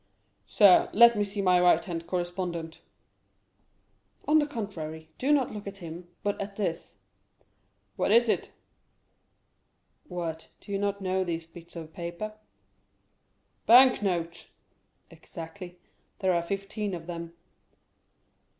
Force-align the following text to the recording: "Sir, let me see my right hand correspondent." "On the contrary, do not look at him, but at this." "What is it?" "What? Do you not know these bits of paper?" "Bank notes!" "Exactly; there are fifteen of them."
"Sir, 0.47 0.89
let 0.93 1.15
me 1.15 1.23
see 1.23 1.43
my 1.43 1.59
right 1.61 1.85
hand 1.85 2.07
correspondent." 2.07 2.81
"On 4.27 4.39
the 4.39 4.47
contrary, 4.47 5.11
do 5.19 5.31
not 5.31 5.51
look 5.51 5.67
at 5.67 5.77
him, 5.77 6.07
but 6.23 6.41
at 6.41 6.55
this." 6.55 6.97
"What 7.97 8.09
is 8.11 8.27
it?" 8.27 8.49
"What? 10.07 10.47
Do 10.59 10.71
you 10.71 10.79
not 10.79 11.01
know 11.01 11.23
these 11.23 11.45
bits 11.45 11.75
of 11.75 11.93
paper?" 11.93 12.33
"Bank 13.67 14.01
notes!" 14.01 14.47
"Exactly; 15.11 15.77
there 16.17 16.33
are 16.33 16.41
fifteen 16.41 16.95
of 16.95 17.05
them." 17.05 17.33